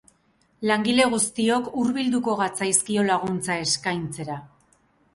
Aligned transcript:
Langile 0.69 1.05
guztiok 1.11 1.69
hurbilduko 1.83 2.37
gatzaizkio 2.41 3.07
laguntza 3.13 3.63
eskaintzera. 3.71 4.45